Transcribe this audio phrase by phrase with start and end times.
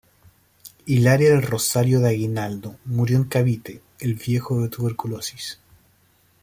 [0.87, 5.59] Hilaria del Rosario de Aguinaldo murió en Cavite el Viejo de tuberculosis.